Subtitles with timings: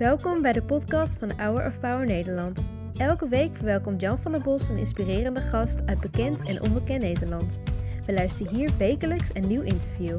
[0.00, 2.72] Welkom bij de podcast van Hour of Power Nederland.
[2.96, 7.60] Elke week verwelkomt Jan van der Bos een inspirerende gast uit bekend en onbekend Nederland.
[8.06, 10.18] We luisteren hier wekelijks een nieuw interview.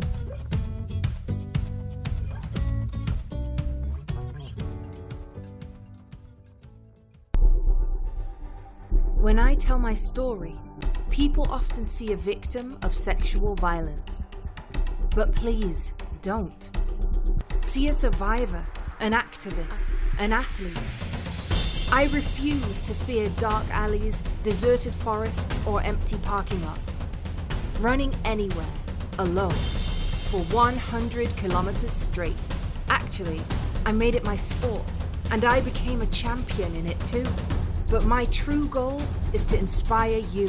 [9.22, 10.56] When I tell my story,
[11.10, 14.26] people often see a victim of sexual violence.
[15.16, 16.72] But please, don't.
[17.60, 18.64] See a survivor,
[19.02, 20.78] an activist, an athlete.
[21.92, 27.04] I refuse to fear dark alleys, deserted forests, or empty parking lots.
[27.80, 28.72] Running anywhere,
[29.18, 29.58] alone,
[30.30, 32.38] for 100 kilometers straight.
[32.90, 33.42] Actually,
[33.88, 34.86] I made it my sport,
[35.32, 37.26] and I became a champion in it too.
[37.90, 39.02] But my true goal
[39.34, 40.48] is to inspire you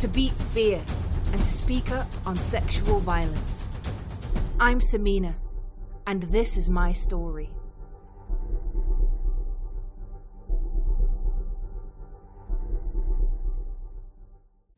[0.00, 0.82] to beat fear
[1.30, 3.68] and to speak up on sexual violence.
[4.58, 5.34] I'm Samina,
[6.08, 7.50] and this is my story.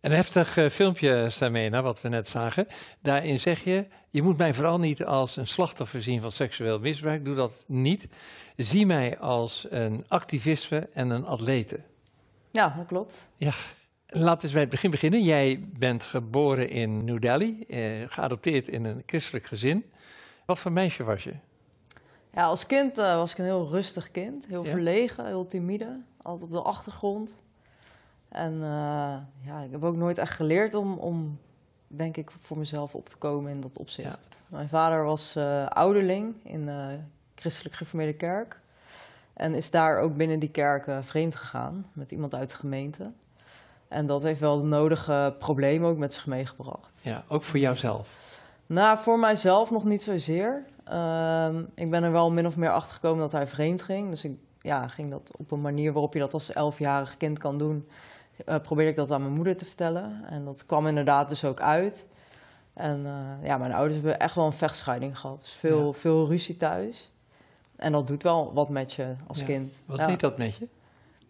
[0.07, 2.67] Een heftig eh, filmpje, Samena, wat we net zagen.
[3.03, 7.25] Daarin zeg je, je moet mij vooral niet als een slachtoffer zien van seksueel misbruik.
[7.25, 8.09] Doe dat niet.
[8.57, 11.81] Zie mij als een activisme en een atlete.
[12.51, 13.29] Ja, dat klopt.
[13.37, 13.53] Ja,
[14.07, 15.23] laten we bij het begin beginnen.
[15.23, 19.85] Jij bent geboren in New Delhi, eh, geadopteerd in een christelijk gezin.
[20.45, 21.35] Wat voor meisje was je?
[22.33, 24.47] Ja, als kind uh, was ik een heel rustig kind.
[24.47, 24.71] Heel Ja?
[24.71, 26.01] verlegen, heel timide.
[26.23, 27.45] Altijd op de achtergrond.
[28.37, 31.39] En uh, ja, ik heb ook nooit echt geleerd om, om,
[31.87, 34.43] denk ik, voor mezelf op te komen in dat opzicht.
[34.49, 36.99] Mijn vader was uh, ouderling in de
[37.35, 38.61] christelijk gereformeerde kerk.
[39.33, 43.13] En is daar ook binnen die kerk vreemd gegaan met iemand uit de gemeente.
[43.89, 46.91] En dat heeft wel de nodige problemen ook met zich meegebracht.
[47.03, 48.41] Ja, ook voor jouzelf?
[48.67, 50.65] Nou, voor mijzelf nog niet zozeer.
[50.93, 54.11] Uh, ik ben er wel min of meer achter gekomen dat hij vreemd ging.
[54.11, 57.59] Dus ik ja, ging dat op een manier waarop je dat als elfjarig kind kan
[57.59, 57.89] doen.
[58.49, 60.25] Uh, probeerde ik dat aan mijn moeder te vertellen.
[60.29, 62.07] En dat kwam inderdaad dus ook uit.
[62.73, 65.39] En uh, ja, mijn ouders hebben echt wel een vechtscheiding gehad.
[65.39, 65.93] Dus veel, ja.
[65.93, 67.11] veel ruzie thuis.
[67.77, 69.45] En dat doet wel wat met je als ja.
[69.45, 69.81] kind.
[69.87, 70.07] Wat ja.
[70.07, 70.69] deed dat met je?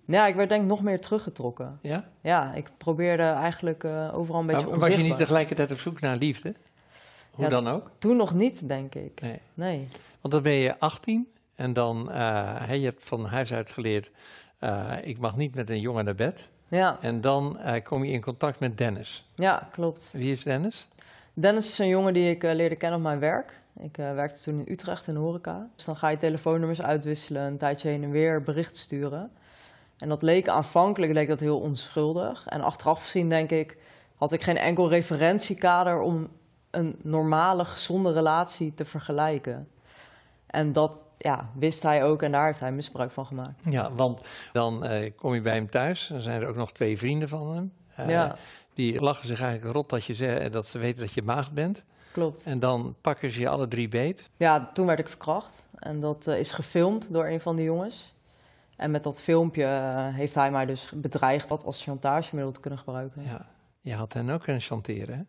[0.05, 1.79] Ja, ik werd denk ik nog meer teruggetrokken.
[1.83, 2.09] Ja?
[2.21, 4.79] Ja, ik probeerde eigenlijk uh, overal een beetje maar, onzichtbaar.
[4.79, 6.55] Was je niet tegelijkertijd op zoek naar liefde?
[7.31, 7.91] Hoe dan ook?
[7.99, 9.21] Toen nog niet, denk ik.
[9.21, 9.41] Nee.
[9.55, 9.89] Nee.
[10.21, 12.17] Want dan ben je 18 en dan, uh,
[12.67, 14.11] he, je hebt van huis uit geleerd,
[15.03, 16.49] ik mag niet met een jongen naar bed.
[16.69, 19.29] Ja, En dan uh, kom je in contact met Dennis.
[19.35, 20.11] ja, klopt.
[20.13, 20.87] Wie is Dennis?
[21.35, 23.61] Dennis is een jongen die ik eh, leerde kennen op mijn werk.
[23.79, 25.69] Ik eh, werkte toen in Utrecht in de horeca.
[25.75, 29.31] Dus dan ga je telefoonnummers uitwisselen, een tijdje heen en weer berichten sturen.
[29.99, 32.47] En dat leek aanvankelijk leek dat heel onschuldig.
[32.47, 33.77] En achteraf gezien denk ik,
[34.15, 36.29] had ik geen enkel referentiekader om
[36.71, 39.69] een normale, gezonde relatie te vergelijken.
[40.47, 43.63] En dat ja, wist hij ook en daar heeft hij misbruik van gemaakt.
[43.71, 44.21] Ja, want
[44.53, 46.07] dan uh, kom je bij hem thuis.
[46.07, 47.73] Dan zijn er ook nog twee vrienden van hem.
[48.01, 48.37] Uh, Ja.
[48.75, 51.85] Die lachen zich eigenlijk rot dat, je ze, dat ze weten dat je maagd bent.
[52.13, 52.43] Klopt.
[52.45, 54.31] En dan pakken ze je alle drie beet.
[54.37, 55.69] Ja, toen werd ik verkracht.
[55.79, 58.15] En dat eh, is gefilmd door een van de jongens.
[58.77, 62.79] En met dat filmpje eh, heeft hij mij dus bedreigd dat als chantagemiddel te kunnen
[62.79, 63.23] gebruiken.
[63.23, 63.47] Ja, Ja.
[63.81, 65.29] Je had hen ook kunnen chanteren,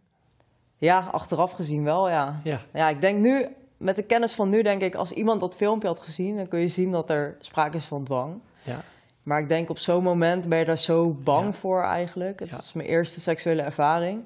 [0.79, 0.93] hè?
[1.01, 2.39] achteraf gezien wel, ja.
[2.43, 2.59] Ja.
[2.73, 5.87] Ja, ik denk nu, met de kennis van nu, denk ik, als iemand dat filmpje
[5.87, 8.41] had gezien, dan kun je zien dat er sprake is van dwang.
[8.63, 8.81] Ja.
[9.23, 11.51] Maar ik denk op zo'n moment ben je daar zo bang Ja.
[11.53, 12.39] voor eigenlijk.
[12.39, 12.57] Het Ja.
[12.57, 14.23] is mijn eerste seksuele ervaring.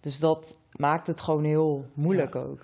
[0.00, 2.60] Dus dat maakt het gewoon heel moeilijk ook.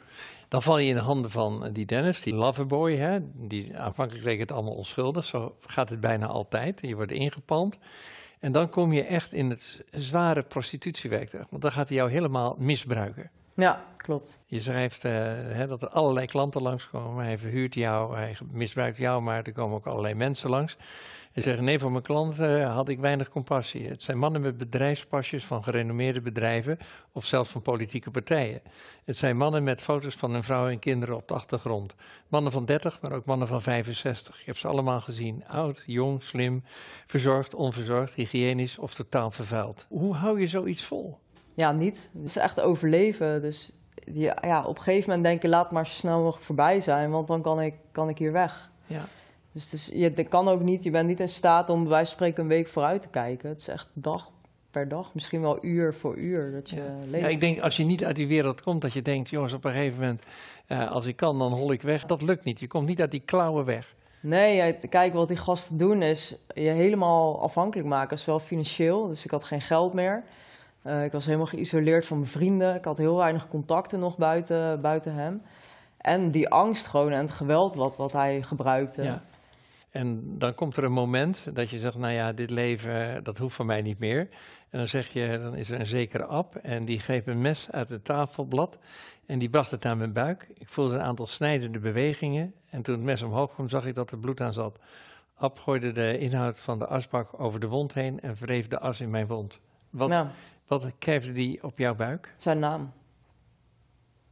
[0.48, 2.96] Dan val je in de handen van die Dennis, die loverboy.
[2.96, 3.18] Hè?
[3.34, 5.24] Die, aanvankelijk leek het allemaal onschuldig.
[5.24, 6.78] Zo gaat het bijna altijd.
[6.82, 7.78] Je wordt ingepalmd.
[8.40, 11.50] En dan kom je echt in het zware prostitutiewerk terecht.
[11.50, 13.30] Want dan gaat hij jou helemaal misbruiken.
[13.54, 14.42] Ja, klopt.
[14.46, 17.24] Je schrijft eh, hè, dat er allerlei klanten langskomen.
[17.24, 20.76] Hij verhuurt jou, hij misbruikt jou, maar er komen ook allerlei mensen langs.
[21.32, 23.88] En zeggen, nee, voor mijn klanten had ik weinig compassie.
[23.88, 26.78] Het zijn mannen met bedrijfspasjes van gerenommeerde bedrijven
[27.12, 28.62] of zelfs van politieke partijen.
[29.04, 31.94] Het zijn mannen met foto's van hun vrouw en kinderen op de achtergrond.
[32.28, 34.38] Mannen van 30, maar ook mannen van 65.
[34.38, 35.44] Je hebt ze allemaal gezien.
[35.46, 36.64] Oud, jong, slim,
[37.06, 39.86] verzorgd, onverzorgd, hygiënisch of totaal vervuild.
[39.88, 41.18] Hoe hou je zoiets vol?
[41.54, 42.10] Ja, niet.
[42.12, 43.42] Het is echt overleven.
[43.42, 43.72] Dus
[44.12, 47.10] ja, ja, op een gegeven moment denk je, laat maar zo snel mogelijk voorbij zijn,
[47.10, 48.70] want dan kan ik, kan ik hier weg.
[48.86, 49.04] Ja.
[49.52, 52.06] Dus, dus je dat kan ook niet, je bent niet in staat om bij wijze
[52.06, 53.48] van spreken een week vooruit te kijken.
[53.48, 54.30] Het is echt dag
[54.70, 56.82] per dag, misschien wel uur voor uur dat je Ja.
[57.06, 57.22] leeft.
[57.24, 59.64] Ja, ik denk als je niet uit die wereld komt, dat je denkt, jongens, op
[59.64, 60.22] een gegeven moment,
[60.66, 62.06] eh, als ik kan, dan hol ik weg.
[62.06, 62.60] Dat lukt niet.
[62.60, 63.94] Je komt niet uit die klauwen weg.
[64.20, 69.08] Nee, kijk, wat die gasten doen is je helemaal afhankelijk maken, zowel financieel.
[69.08, 70.22] Dus ik had geen geld meer.
[70.82, 72.74] Eh, ik was helemaal geïsoleerd van mijn vrienden.
[72.74, 75.42] Ik had heel weinig contacten nog buiten, buiten hem.
[75.96, 79.02] En die angst gewoon en het geweld wat, wat hij gebruikte.
[79.02, 79.22] Ja.
[79.90, 83.56] En dan komt er een moment dat je zegt, nou ja, dit leven, dat hoeft
[83.56, 84.28] van mij niet meer.
[84.70, 87.70] En dan zeg je, dan is er een zekere ab en die greep een mes
[87.70, 88.78] uit het tafelblad
[89.26, 90.48] en die bracht het naar mijn buik.
[90.54, 94.10] Ik voelde een aantal snijdende bewegingen en toen het mes omhoog kwam, zag ik dat
[94.10, 94.78] er bloed aan zat.
[95.34, 99.00] Ab gooide de inhoud van de asbak over de wond heen en wreef de as
[99.00, 99.60] in mijn wond.
[99.90, 100.30] Wat, Ja,
[100.66, 102.34] wat kreefde die op jouw buik?
[102.36, 102.92] zijn naam.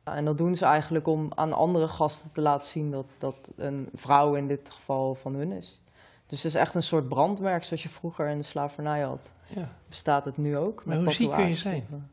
[0.04, 3.88] En dat doen ze eigenlijk om aan andere gasten te laten zien dat, dat een
[3.94, 5.80] vrouw in dit geval van hun is.
[6.26, 9.30] Dus het is echt een soort brandmerk zoals je vroeger in de slavernij had.
[9.54, 9.68] Ja.
[9.88, 10.84] Bestaat het nu ook?
[10.84, 12.10] Maar met hoe ziek kun je zijn?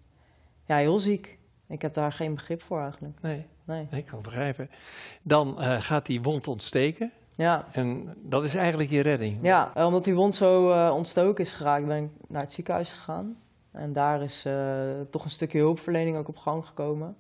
[0.66, 1.38] Ja, heel ziek.
[1.68, 3.22] Ik heb daar geen begrip voor eigenlijk.
[3.22, 3.88] Nee, Nee.
[3.92, 4.69] nee, ik kan het begrijpen.
[5.22, 9.40] Dan eh, gaat die wond ontsteken Ja, en dat is eigenlijk je redding.
[9.42, 13.38] ja omdat die wond zo eh, ontstoken is geraakt, ben ik naar het ziekenhuis gegaan.
[13.77, 14.53] En daar is eh,
[15.09, 17.18] toch een stukje hulpverlening ook op gang gekomen.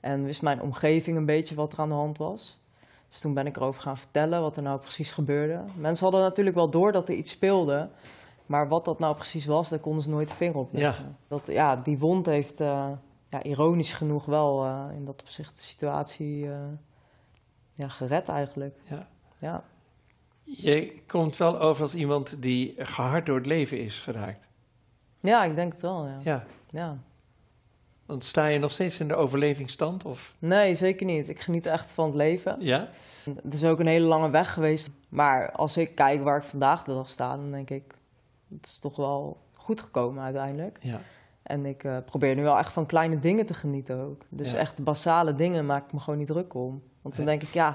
[0.00, 2.60] En wist mijn omgeving een beetje wat er aan de hand was.
[3.08, 5.60] Dus toen ben ik erover gaan vertellen wat er nou precies gebeurde.
[5.74, 7.88] Mensen hadden natuurlijk wel door dat er iets speelde.
[8.46, 11.16] Maar wat dat nou precies was, daar konden ze nooit de vinger op leggen.
[11.28, 12.88] Dat, ja, die wond heeft, eh,
[13.28, 16.48] ja, ironisch genoeg wel eh, in dat opzicht de situatie
[17.74, 18.78] ja, gered eigenlijk.
[18.88, 19.08] Ja.
[19.38, 19.64] Ja.
[20.42, 24.46] Je komt wel over als iemand die gehard door het leven is geraakt.
[25.26, 26.18] Ja, ik denk het wel, ja.
[26.22, 26.96] Ja, ja.
[28.06, 30.04] want sta je nog steeds in de overlevingsstand?
[30.04, 30.34] Of?
[30.38, 31.28] Nee, zeker niet.
[31.28, 32.56] Ik geniet echt van het leven.
[32.60, 32.88] Ja?
[33.42, 34.90] Het is ook een hele lange weg geweest.
[35.08, 37.94] Maar als ik kijk waar ik vandaag de dag sta, dan denk ik,
[38.54, 40.78] het is toch wel goed gekomen uiteindelijk.
[40.80, 41.00] Ja.
[41.42, 44.22] En ik eh, probeer nu wel echt van kleine dingen te genieten ook.
[44.28, 44.58] Dus Ja.
[44.58, 46.82] echt basale dingen maak ik me gewoon niet druk om.
[47.02, 47.30] Want dan Ja.
[47.30, 47.70] denk ik, ja,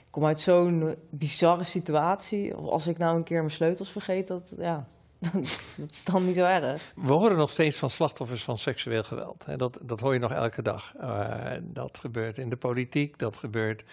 [0.00, 2.54] ik kom uit zo'n bizarre situatie.
[2.54, 4.86] Als ik nou een keer mijn sleutels vergeet, dat, ja,
[5.76, 6.92] dat is dan niet zo erg.
[6.94, 9.44] We horen nog steeds van slachtoffers van seksueel geweld.
[9.46, 9.56] Hè.
[9.56, 10.94] Dat, dat hoor je nog elke dag.
[10.94, 13.84] Eh, dat gebeurt in de politiek, dat gebeurt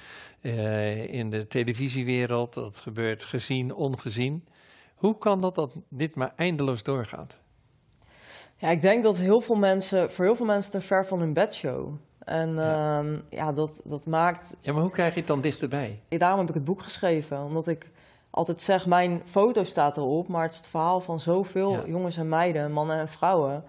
[0.41, 4.47] eh, in de televisiewereld, dat gebeurt gezien, ongezien.
[4.95, 7.37] Hoe kan dat dat dit maar eindeloos doorgaat?
[8.55, 11.33] Ja, ik denk dat heel veel mensen, voor heel veel mensen te ver van hun
[11.33, 11.93] bedshow.
[12.19, 13.01] En Ja.
[13.01, 16.01] ja, ja dat, dat maakt Ja, maar hoe krijg je het dan dichterbij?
[16.09, 17.91] Daarom heb ik het boek geschreven, omdat ik
[18.35, 21.83] altijd zeg, mijn foto staat erop, maar het is het verhaal van zoveel Ja.
[21.85, 23.63] jongens en meiden, mannen en vrouwen.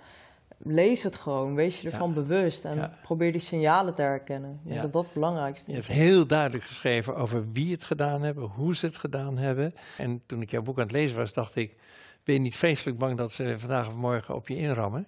[0.59, 2.15] Lees het gewoon, wees je ervan Ja.
[2.15, 2.99] bewust en Ja.
[3.03, 4.51] probeer die signalen te herkennen.
[4.51, 4.83] Ik denk Ja.
[4.83, 5.87] dat dat het belangrijkste Je is.
[5.87, 9.75] hebt heel duidelijk geschreven over wie het gedaan hebben, hoe ze het gedaan hebben.
[9.99, 11.77] En toen ik jouw boek aan het lezen was, dacht ik,
[12.25, 15.07] ben je niet vreselijk bang dat ze vandaag of morgen op je inrammen?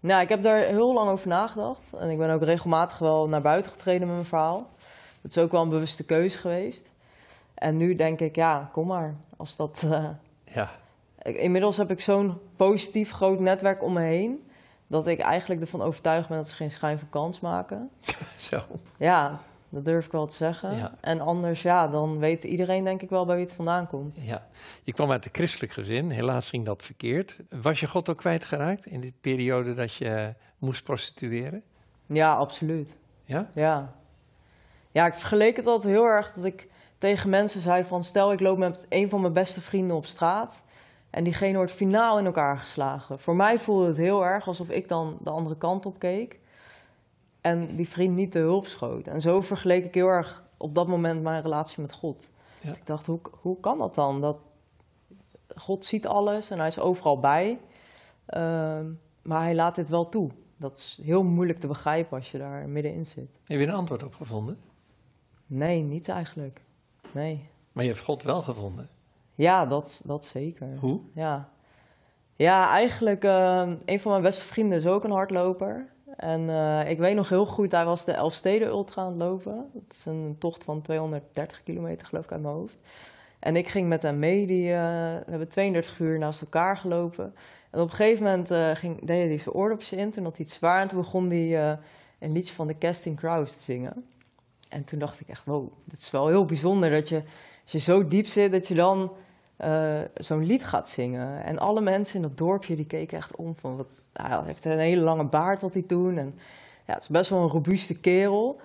[0.00, 3.42] Nou, ik heb daar heel lang over nagedacht en ik ben ook regelmatig wel naar
[3.42, 4.68] buiten getreden met mijn verhaal.
[5.22, 6.90] Het is ook wel een bewuste keuze geweest.
[7.56, 9.14] En nu denk ik, ja, kom maar.
[9.36, 10.08] Als dat, eh,
[10.44, 10.70] Ja,
[11.22, 14.48] Inmiddels heb ik zo'n positief groot netwerk om me heen.
[14.86, 17.90] Dat ik eigenlijk ervan overtuigd ben dat ze geen schijn van kans maken.
[18.36, 18.62] zo.
[18.96, 20.76] Ja, dat durf ik wel te zeggen.
[20.76, 20.94] Ja.
[21.00, 24.20] En anders, ja, dan weet iedereen denk ik wel bij wie het vandaan komt.
[24.24, 24.46] Ja.
[24.82, 27.38] Je kwam uit een christelijk gezin, helaas ging dat verkeerd.
[27.50, 31.62] Was je God ook kwijtgeraakt in die periode dat je moest prostitueren?
[32.06, 32.98] Ja, absoluut.
[33.24, 33.48] Ja?
[33.54, 33.94] Ja.
[34.90, 38.04] Ja, ik vergeleek het altijd heel erg dat ik tegen mensen zei van...
[38.04, 40.64] stel, ik loop met een van mijn beste vrienden op straat...
[41.10, 43.18] en diegene wordt finaal in elkaar geslagen.
[43.18, 46.38] Voor mij voelde het heel erg alsof ik dan de andere kant op keek...
[47.40, 49.06] en die vriend niet de hulp schoot.
[49.06, 52.32] En zo vergeleek ik heel erg op dat moment mijn relatie met God.
[52.60, 52.72] Ja.
[52.72, 54.20] Ik dacht, hoe, hoe kan dat dan?
[54.20, 54.38] Dat
[55.56, 57.58] God ziet alles en hij is overal bij...
[58.26, 58.86] Ehm,
[59.22, 60.30] maar hij laat dit wel toe.
[60.56, 63.28] Dat is heel moeilijk te begrijpen als je daar middenin zit.
[63.44, 64.58] Heb je een antwoord op gevonden?
[65.46, 66.60] Nee, niet eigenlijk.
[67.12, 67.48] Nee.
[67.72, 68.88] Maar je hebt God wel gevonden.
[69.34, 70.76] Ja, dat, dat zeker.
[70.80, 71.00] Hoe?
[71.12, 71.48] Ja,
[72.36, 75.94] ja eigenlijk, eh, een van mijn beste vrienden is ook een hardloper.
[76.16, 79.70] En eh, ik weet nog heel goed, hij was de Elfsteden Ultra aan het lopen.
[79.72, 82.78] Dat is een tocht van 230 kilometer, geloof ik, uit mijn hoofd.
[83.38, 84.46] En ik ging met hem mee.
[84.46, 84.78] Die, eh,
[85.24, 87.34] we hebben 32 uur naast elkaar gelopen.
[87.70, 90.10] En op een gegeven moment eh, ging, deed hij zijn oordopjes in.
[90.10, 91.78] Toen had hij het zwaar en toen begon hij
[92.18, 94.06] een liedje van de Casting Crowds te zingen.
[94.68, 97.22] En toen dacht ik echt, wow, dit is wel heel bijzonder dat je,
[97.62, 99.12] als je zo diep zit, dat je dan
[99.56, 101.44] eh, zo'n lied gaat zingen.
[101.44, 104.78] En alle mensen in dat dorpje, die keken echt om van, wat, hij heeft een
[104.78, 106.18] hele lange baard had hij toen.
[106.18, 106.34] En
[106.86, 108.60] ja, het is best wel een robuuste kerel.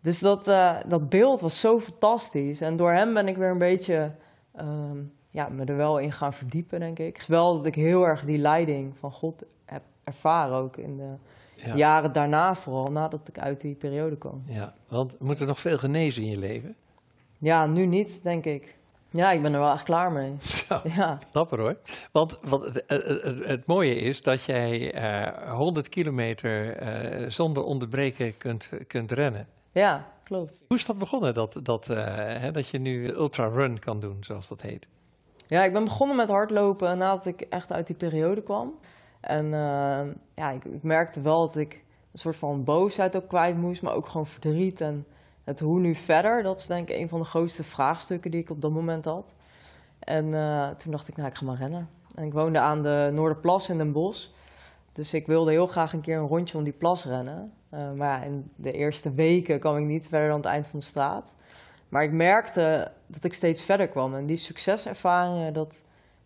[0.00, 2.60] Dus dat, eh, dat beeld was zo fantastisch.
[2.60, 4.10] En door hem ben ik weer een beetje
[4.54, 4.98] ehm,
[5.30, 7.24] ja, me er wel in gaan verdiepen, denk ik.
[7.26, 11.14] Wel dat ik heel erg die leiding van God heb ervaren ook in de
[11.64, 11.74] Ja.
[11.76, 14.42] jaren daarna vooral, nadat ik uit die periode kwam.
[14.46, 14.74] ja.
[14.88, 16.74] Want moet er nog veel genezen in je leven?
[17.38, 18.74] Ja, nu niet, denk ik.
[19.10, 20.34] Ja, ik ben er wel echt klaar mee.
[20.66, 20.80] Zo.
[20.84, 21.76] Ja, Dapper hoor.
[22.12, 28.38] Want, want het, het, het- mooie is dat jij eh 100 kilometer eh, zonder onderbreken
[28.38, 29.46] kunt, kunt rennen.
[29.72, 30.62] Ja, klopt.
[30.68, 34.16] Hoe is dat begonnen, dat, dat, uh, hè, dat je nu ultra run kan doen,
[34.20, 34.86] zoals dat heet?
[35.46, 38.74] Ja, ik ben begonnen met hardlopen nadat ik echt uit die periode kwam.
[39.22, 40.00] En uh,
[40.34, 41.72] ja, ik, ik, merkte wel dat ik
[42.12, 44.80] een soort van boosheid ook kwijt moest, maar ook gewoon verdriet.
[44.80, 45.06] En
[45.44, 48.50] het hoe nu verder, dat is denk ik een van de grootste vraagstukken die ik
[48.50, 49.34] op dat moment had.
[49.98, 51.88] En uh, toen dacht ik, nou, ik ga maar rennen.
[52.14, 54.28] En ik woonde aan de Noorderplas in Den Bosch.
[54.92, 57.52] Dus ik wilde heel graag een keer een rondje om die plas rennen.
[57.74, 60.84] Uh, maar in de eerste weken kwam ik niet verder dan het eind van de
[60.84, 61.32] straat.
[61.88, 64.14] Maar ik merkte dat ik steeds verder kwam.
[64.14, 65.82] En die succeservaringen, dat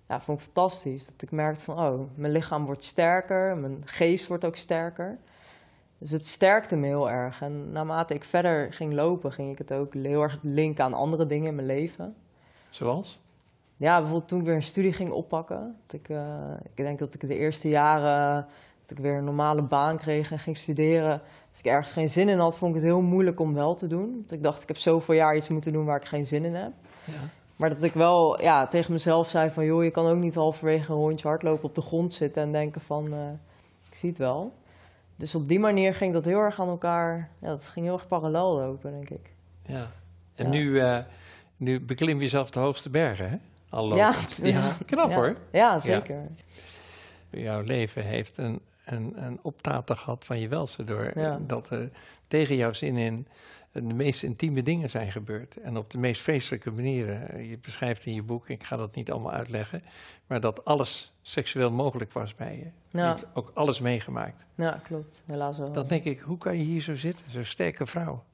[0.09, 1.07] ja, vond ik fantastisch.
[1.07, 5.19] Dat ik merkte van, oh, mijn lichaam wordt sterker, mijn geest wordt ook sterker.
[5.99, 7.43] Dus het sterkte me heel erg.
[7.43, 11.27] En naarmate ik verder ging lopen, ging ik het ook heel erg linken aan andere
[11.27, 12.15] dingen in mijn leven.
[12.69, 13.21] Zoals?
[13.77, 15.77] Ja, bijvoorbeeld toen ik weer een studie ging oppakken.
[15.87, 18.47] Dat ik, uh, ik denk dat ik de eerste jaren,
[18.81, 21.21] dat ik weer een normale baan kreeg en ging studeren.
[21.51, 23.87] Als ik ergens geen zin in had, vond ik het heel moeilijk om wel te
[23.87, 24.13] doen.
[24.13, 26.55] Want ik dacht, ik heb zoveel jaar iets moeten doen waar ik geen zin in
[26.55, 26.73] heb.
[27.05, 27.13] Ja.
[27.57, 30.93] Maar dat ik wel ja, tegen mezelf zei van, joh, je kan ook niet halverwege
[30.93, 33.31] een rondje hardlopen op de grond zitten en denken van, uh,
[33.91, 34.53] ik zie het wel.
[35.17, 38.07] Dus op die manier ging dat heel erg aan elkaar, ja, dat ging heel erg
[38.07, 39.33] parallel lopen, denk ik.
[39.67, 39.91] Ja,
[40.35, 40.51] en ja.
[40.51, 40.99] Nu, uh,
[41.57, 43.37] nu beklim je zelf de hoogste bergen, hè?
[43.69, 45.37] Al ja, ja, knap hoor.
[45.53, 46.29] Ja, zeker.
[47.31, 51.91] Jouw leven heeft een, een, een optater gehad van je welste door dat er
[52.29, 53.27] tegen jouw zin in
[53.77, 55.57] de meest intieme dingen zijn gebeurd.
[55.57, 57.45] En op de meest feestelijke manieren.
[57.49, 59.83] Je beschrijft in je boek, ik ga dat niet allemaal uitleggen,
[60.27, 62.99] maar dat alles seksueel mogelijk was bij je.
[62.99, 64.45] Je hebt ook alles meegemaakt.
[64.55, 65.23] Ja, klopt.
[65.27, 65.73] Helaas wel.
[65.73, 68.25] Dan denk ik, hoe kan je hier zo zitten, zo'n sterke vrouw?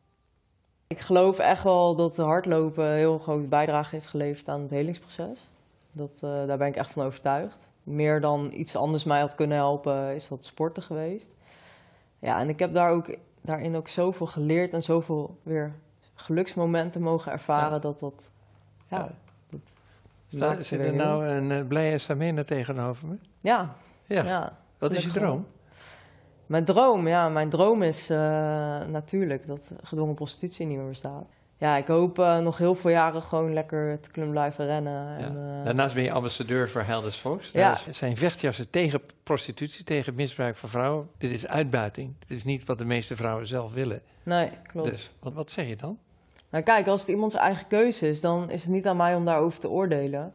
[0.86, 5.48] Ik geloof echt wel dat de hardlopen heel groot bijdrage heeft geleverd aan het helingsproces.
[5.92, 7.70] Dat, uh, daar ben ik echt van overtuigd.
[7.82, 11.30] Meer dan iets anders mij had kunnen helpen, is dat sporten geweest.
[12.18, 15.74] Ja, en ik heb daar ook, daarin ook zoveel geleerd en zoveel weer
[16.14, 17.78] geluksmomenten mogen ervaren ja.
[17.78, 18.30] dat dat...
[18.88, 19.08] Ja,
[20.28, 23.16] dat zit er nou een uh, blije Samena tegenover me?
[23.40, 23.74] Ja.
[24.06, 24.24] Ja.
[24.24, 24.58] ja.
[24.78, 25.46] Wat is je droom?
[26.46, 28.18] Mijn droom, ja, mijn droom is uh,
[28.86, 31.26] natuurlijk dat gedwongen prostitutie niet meer bestaat.
[31.62, 34.92] Ja, ik hoop uh, nog heel veel jaren gewoon lekker te kunnen blijven rennen.
[34.92, 35.16] Ja.
[35.16, 37.50] En, uh, Daarnaast ben je ambassadeur voor Helders Fox.
[37.50, 37.78] Ja.
[37.90, 41.08] Zijn vechtjassen tegen prostitutie, tegen misbruik van vrouwen.
[41.18, 42.14] Dit is uitbuiting.
[42.18, 44.02] Dit is niet wat de meeste vrouwen zelf willen.
[44.22, 44.90] Nee, klopt.
[44.90, 45.98] Dus wat, wat zeg je dan?
[46.50, 49.24] Nou kijk, als het iemands eigen keuze is, dan is het niet aan mij om
[49.24, 50.32] daarover te oordelen.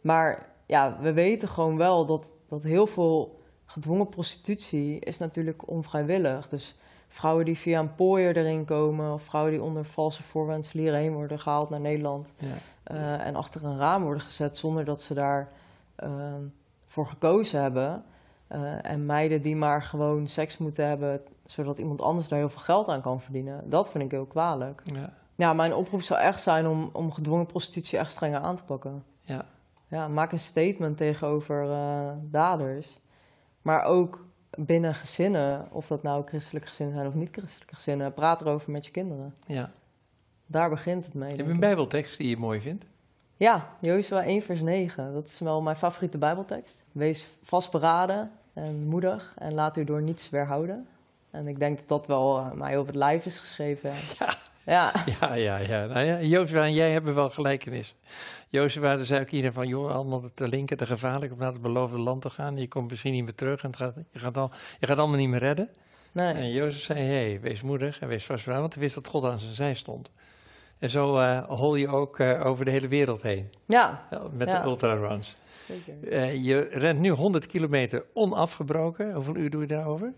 [0.00, 6.48] Maar ja, we weten gewoon wel dat, dat heel veel gedwongen prostitutie is natuurlijk onvrijwillig.
[6.48, 6.76] Dus
[7.08, 11.38] vrouwen die via een pooier erin komen, of vrouwen die onder valse voorwendselen hierheen worden
[11.40, 12.46] gehaald naar Nederland ja.
[12.94, 15.48] uh, en achter een raam worden gezet zonder dat ze daar
[16.04, 16.10] uh,
[16.86, 18.04] voor gekozen hebben.
[18.52, 22.60] Uh, en meiden die maar gewoon seks moeten hebben, zodat iemand anders daar heel veel
[22.60, 23.70] geld aan kan verdienen.
[23.70, 24.82] Dat vind ik heel kwalijk.
[24.84, 28.62] Ja, ja mijn oproep zou echt zijn om, om gedwongen prostitutie echt strenger aan te
[28.62, 29.04] pakken.
[29.20, 29.44] Ja.
[29.88, 31.66] Ja, maak een statement tegenover
[32.30, 32.98] daders.
[33.62, 38.40] Maar ook binnen gezinnen, of dat nou christelijke gezinnen zijn of niet christelijke gezinnen, praat
[38.40, 39.34] erover met je kinderen.
[39.46, 39.70] Ja.
[40.46, 41.36] Daar begint het mee.
[41.36, 42.84] Heb je een bijbeltekst die je mooi vindt?
[43.36, 45.12] Ja, Jozua 1 vers 9.
[45.12, 46.84] Dat is wel mijn favoriete bijbeltekst.
[46.92, 50.86] Wees vastberaden en moedig en laat u door niets weerhouden.
[51.30, 53.92] En ik denk dat dat wel uh, mij op het lijf is geschreven.
[54.18, 54.36] Ja.
[54.68, 55.56] Ja, ja, ja.
[55.56, 55.86] ja.
[55.86, 57.96] Nou ja Jozua en jij hebben wel gelijkenis.
[58.48, 61.62] Jozua, daar zei ook iedereen van, joh, allemaal te linker, te gevaarlijk om naar het
[61.62, 62.56] beloofde land te gaan.
[62.56, 65.16] Je komt misschien niet meer terug en het gaat, je, gaat al, je gaat allemaal
[65.16, 65.68] niet meer redden.
[66.12, 66.34] Nee.
[66.34, 69.24] En Jozef zei, hé, hey, wees moedig en wees vastberaden, want hij wist dat God
[69.24, 70.10] aan zijn zij stond.
[70.78, 73.50] En zo uh, hol je ook uh, over de hele wereld heen.
[73.66, 74.06] Ja.
[74.32, 74.62] Met ja.
[74.62, 75.34] de ultraruns.
[75.66, 75.94] Zeker.
[76.12, 79.12] Uh, je rent nu 100 kilometer onafgebroken.
[79.12, 80.12] Hoeveel uur doe je daarover?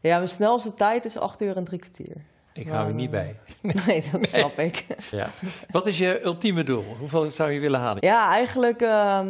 [0.00, 2.16] Ja, mijn snelste tijd is 8 uur en drie kwartier.
[2.54, 3.36] Ik hou je niet bij.
[3.86, 4.66] Nee, dat snap nee.
[4.66, 4.86] ik.
[5.10, 5.26] Ja.
[5.70, 6.84] Wat is je ultieme doel?
[6.98, 8.06] Hoeveel zou je willen halen?
[8.06, 9.20] Ja, eigenlijk uh,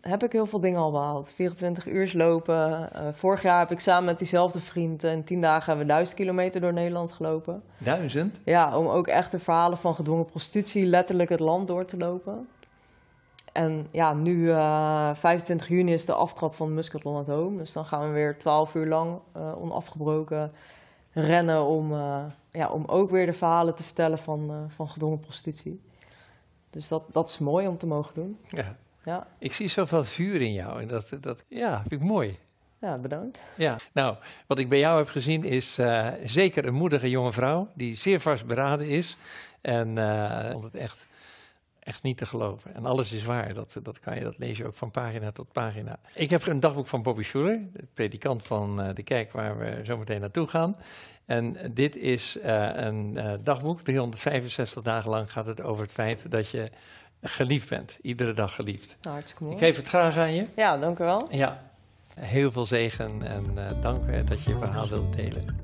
[0.00, 1.30] heb ik heel veel dingen al behaald.
[1.34, 2.90] 24 uur lopen.
[2.94, 6.18] Uh, vorig jaar heb ik samen met diezelfde vriend in 10 dagen hebben we 1000
[6.18, 7.62] kilometer door Nederland gelopen.
[7.78, 8.40] Duizend?
[8.44, 12.48] Ja, om ook echt de verhalen van gedwongen prostitutie letterlijk het land door te lopen.
[13.52, 17.58] En ja, nu uh, 25 juni is de aftrap van Muscatlon at Home.
[17.58, 20.52] Dus dan gaan we weer 12 uur lang uh, onafgebroken
[21.14, 25.20] rennen om, uh, ja, om ook weer de verhalen te vertellen van, uh, van gedwongen
[25.20, 25.80] prostitutie.
[26.70, 28.38] Dus dat, dat is mooi om te mogen doen.
[28.48, 28.76] Ja.
[29.04, 29.26] Ja.
[29.38, 32.38] Ik zie zoveel vuur in jou en dat, dat ja, vind ik mooi.
[32.80, 33.40] Ja, bedankt.
[33.56, 34.16] Ja, nou,
[34.46, 38.20] wat ik bij jou heb gezien is uh, zeker een moedige jonge vrouw die zeer
[38.20, 39.16] vastberaden is.
[39.60, 39.86] En
[40.52, 41.06] vond het echt
[41.84, 42.74] Echt niet te geloven.
[42.74, 43.54] En alles is waar.
[43.54, 45.98] Dat, dat, kan je, dat lees je ook van pagina tot pagina.
[46.14, 49.80] Ik heb een dagboek van Bobby Schuller, de predikant van eh, de kerk waar we
[49.84, 50.76] zo meteen naartoe gaan.
[51.24, 53.80] En dit is uh, een uh, dagboek.
[53.80, 56.70] 365 dagen lang gaat het over het feit dat je
[57.22, 57.98] geliefd bent.
[58.02, 58.96] Iedere dag geliefd.
[59.00, 59.56] Nou, hartstikke mooi.
[59.56, 60.46] Ik geef het graag aan je.
[60.56, 61.28] Ja, dank u wel.
[61.30, 61.62] Ja,
[62.14, 65.63] heel veel zegen en uh, dank dat je je verhaal wilt delen.